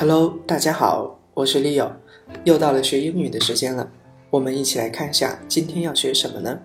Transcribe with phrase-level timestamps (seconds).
[0.00, 1.92] Hello，大家好，我是 Leo，
[2.44, 3.86] 又到了学英语的时间了。
[4.30, 6.58] 我们一起来看一下今天要学什么呢？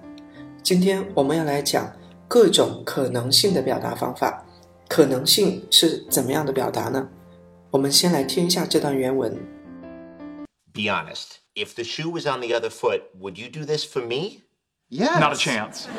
[0.63, 1.91] 今天我们要来讲
[2.29, 4.45] 各种可能性的表达方法。
[4.87, 7.09] 可能性是怎么样的表达呢？
[7.71, 9.37] 我们先来听一下这段原文。
[10.71, 11.39] Be honest.
[11.55, 14.43] If the shoe was on the other foot, would you do this for me?
[14.89, 15.19] Yes.
[15.19, 15.87] Not a chance.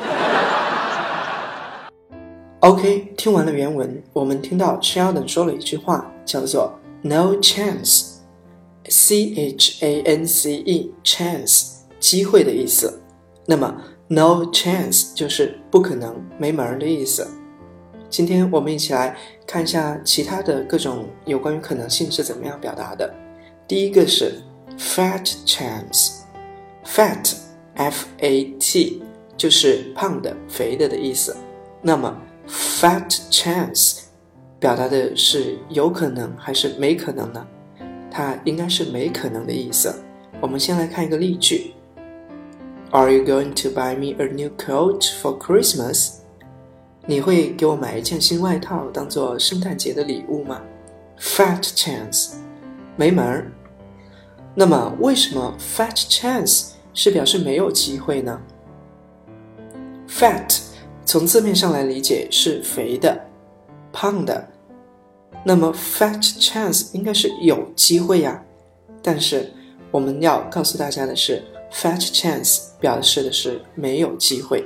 [2.61, 13.01] OK，听完了原文，我们听到 Sheldon 说了一句话，叫做 “no chance”，C H A N C E，chance，机会的意思。
[13.45, 17.27] 那么 “no chance” 就是不可能、没门儿的意思。
[18.09, 19.15] 今天我们一起来
[19.45, 23.13] 看一下其他的各种有关于可能性是怎么样表达的。
[23.67, 24.41] 第一个是
[24.77, 27.35] fat chance，fat
[27.75, 29.03] f a t
[29.35, 31.35] 就是胖的、肥的的意思。
[31.81, 32.17] 那么
[32.47, 33.99] fat chance
[34.59, 37.45] 表达的是有可能还是没可能呢？
[38.09, 39.93] 它应该是没可能的意思。
[40.41, 41.73] 我们先来看一个例句
[42.91, 46.15] ：Are you going to buy me a new coat for Christmas？
[47.05, 50.61] 你会给我买一件新外套当做圣诞节的礼物吗
[51.19, 52.33] ？Fat chance，
[52.95, 53.51] 没门儿。
[54.55, 58.41] 那么为什么 fat chance 是表示没有机会呢
[60.09, 60.59] ？Fat
[61.05, 63.23] 从字面上来理解是肥的、
[63.99, 64.47] 胖的，
[65.43, 68.39] 那么 fat chance 应该是有机会呀。
[69.01, 69.51] 但是
[69.89, 74.63] 我们要告诉大家的是，fat chance 表示的是没有机会。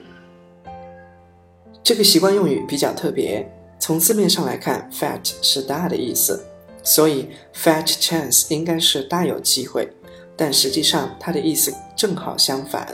[1.82, 6.44] 这个习惯用语比较特别，从字面上来看，fat 是大的意思，
[6.84, 9.88] 所以 fat chance 应该是大有机会，
[10.36, 12.86] 但实际上它的意思正好相反。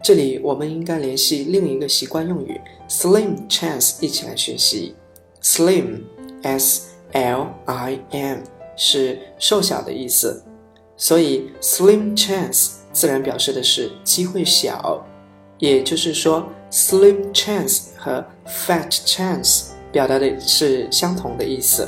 [0.00, 4.94] 这里我们应该联系另一个习惯用语 slim chance 一起来学习。
[5.42, 8.38] Slim，s l i m
[8.76, 10.42] 是瘦小的意思，
[10.96, 15.04] 所以 slim chance 自然表示的是机会小，
[15.58, 16.48] 也就是说。
[16.74, 21.86] Slim chance 和 fat chance 表达的是相同的意思，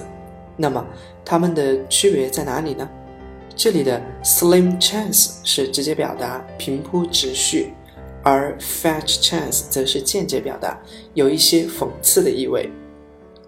[0.59, 0.87] 那么
[1.25, 2.87] 它们的区别在哪里呢？
[3.57, 7.73] 这里的 slim chance 是直接表达平铺直叙，
[8.23, 10.79] 而 fat chance 则是间接表达，
[11.15, 12.71] 有一些讽刺的意味。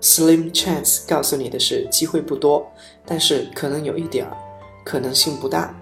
[0.00, 2.66] Slim chance 告诉你的是机会不多，
[3.04, 4.36] 但是可能有一点儿，
[4.84, 5.74] 可能性不大。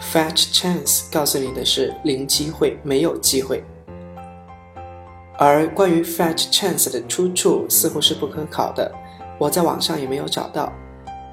[0.00, 3.64] Fat chance 告诉你的是零机会，没有机会。
[5.36, 8.92] 而关于 fat chance 的出处似乎是不可考的，
[9.38, 10.72] 我在网上也没有找到。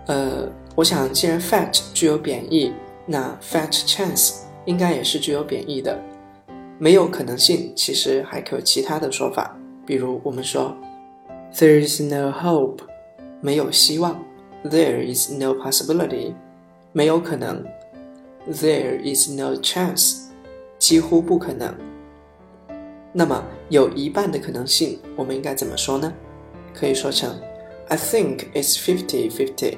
[0.08, 2.74] 呃，我想既然 fat 具有贬义，
[3.06, 6.00] 那 fat chance 应该也是具有贬义的。
[6.78, 9.56] 没有可能性，其实还可有其他的说法，
[9.86, 10.76] 比如我们说
[11.55, 12.79] there is no hope，
[13.41, 14.15] 没有希望；
[14.65, 16.35] there is no possibility，
[16.93, 17.65] 没有可能；
[18.49, 20.27] there is no chance，
[20.79, 21.75] 几乎不可能。
[23.13, 26.13] 那么有一半的可能性，我们应该怎么说呢？
[26.73, 27.37] 可以说成
[27.89, 29.77] I think it's fifty-fifty。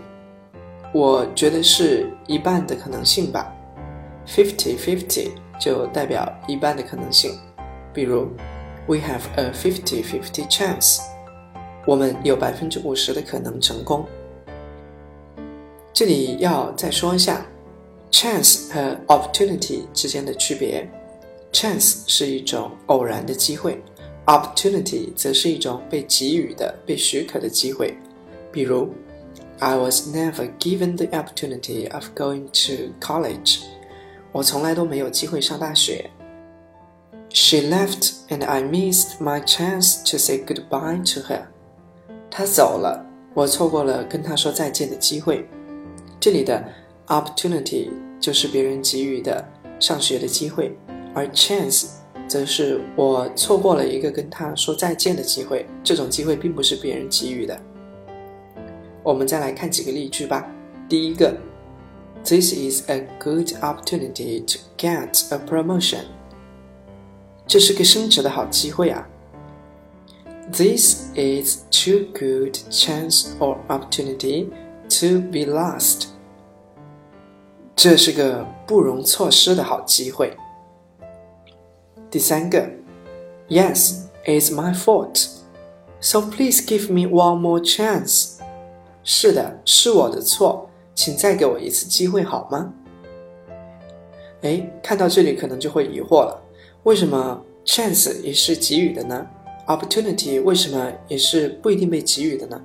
[0.92, 3.50] 我觉得是一半的可能性吧。
[4.26, 7.32] Fifty-fifty 就代表一半的可能性。
[7.94, 8.28] 比如，
[8.86, 11.00] We have a fifty-fifty chance。
[11.86, 14.06] 我们有百分之五十的可能成功。
[15.92, 17.44] 这里要再说一下，
[18.10, 20.88] chance 和 opportunity 之间的区别。
[21.52, 23.82] Chance 是一种偶然的机会，
[24.24, 27.94] opportunity 则是一种被给予的、被许可的机会。
[28.50, 28.88] 比如，
[29.58, 33.60] I was never given the opportunity of going to college。
[34.32, 36.10] 我从来都没有机会上大学。
[37.28, 41.42] She left and I missed my chance to say goodbye to her。
[42.37, 43.03] 他走了，
[43.33, 45.43] 我错过了跟他说再见的机会。
[46.19, 46.63] 这里的
[47.07, 47.89] opportunity
[48.19, 49.43] 就是别人给予的
[49.79, 50.77] 上学的机会。
[51.15, 51.87] 而 chance
[52.27, 57.59] 则是我错过了一个跟他说再见的机会，这种机会并不是别人给予的。
[59.01, 60.47] 我们再来看几个例句吧。
[60.87, 61.35] 第一个
[62.23, 66.03] ，This is a good opportunity to get a promotion。
[67.47, 69.09] 这是个升职的好机会啊。
[70.49, 74.47] This is too good chance or opportunity
[74.99, 76.07] to be lost。
[77.75, 80.35] 这是个不容错失的好机会。
[82.09, 82.65] 第三个
[83.49, 85.27] ，Yes, it's my fault.
[85.99, 88.37] So please give me one more chance.
[89.03, 92.73] 是的，是我的错，请再给我一次机会好吗？
[94.41, 96.41] 哎，看到这里可能就会疑惑了，
[96.83, 99.27] 为什么 chance 也是给予的呢
[99.67, 102.61] ？Opportunity 为什么也是不一定被给予的呢？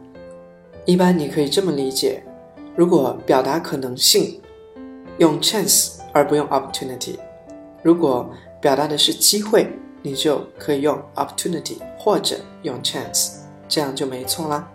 [0.85, 2.23] 一般你可以这么理解
[2.75, 4.41] 如果表达可能性，
[5.19, 7.17] 用 chance 而不用 opportunity；
[7.83, 9.69] 如果表达的是机会，
[10.01, 13.35] 你就可以用 opportunity 或者用 chance，
[13.69, 14.69] 这样就没错啦。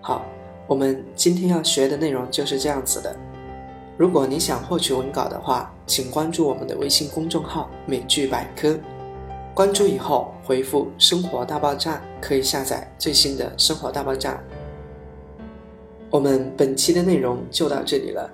[0.00, 0.24] 好，
[0.66, 3.16] 我们今天要学的内容就是这样子的。
[3.96, 8.78] 如果你想获取文稿的话，请关注我们的微信公众号“美剧百科”。
[9.54, 14.42] 关注以后回复生活大爆炸可以下载最新的生活大爆炸。
[16.10, 18.28] 我们本期的内容就到这里了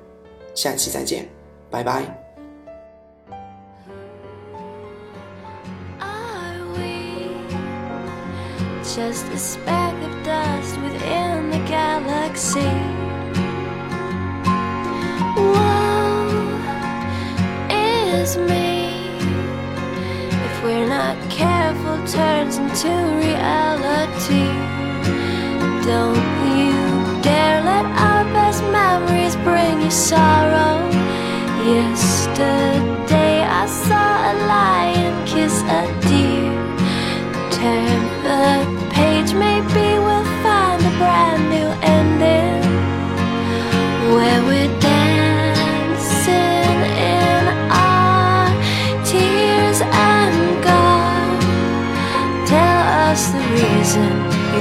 [0.54, 1.28] 下期再见
[1.70, 2.02] 拜拜。
[8.82, 12.66] Just a speck of dust within the galaxy?
[21.14, 22.88] Not careful, turns into
[23.24, 24.46] reality.
[25.84, 26.28] Don't
[26.58, 30.76] you dare let our best memories bring you sorrow.
[31.76, 36.52] Yesterday I saw a lion kiss a deer.
[37.58, 41.70] Turn the page, maybe we'll find a brand new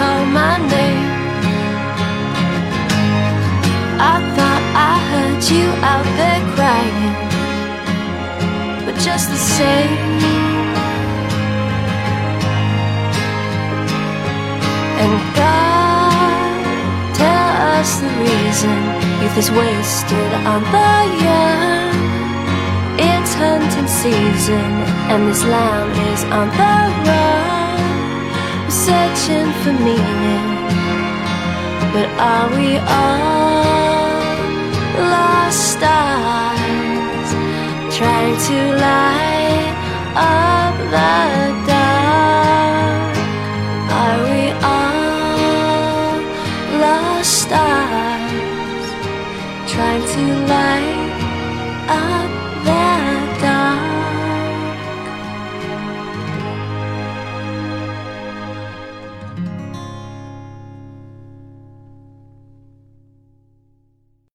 [0.00, 1.08] call my name.
[4.12, 7.14] I thought I heard you out there crying.
[8.84, 9.98] But just the same.
[15.02, 16.60] And God,
[17.20, 18.76] tell us the reason
[19.20, 20.94] youth is wasted on the
[21.26, 21.94] young.
[23.10, 24.70] It's hunting season,
[25.12, 26.74] and this lamb is on the
[27.06, 27.59] run.
[28.70, 30.46] Searching for meaning,
[31.92, 33.64] but are we all
[35.10, 37.28] lost stars
[37.96, 39.74] trying to light
[40.14, 41.12] up the
[41.66, 43.16] dark?
[44.02, 46.14] Are we all
[46.80, 48.86] lost stars
[49.66, 51.10] trying to light
[51.88, 52.49] up?